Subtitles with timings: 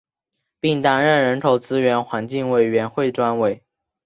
[0.59, 3.63] 并担任人口资源环境委员会专委。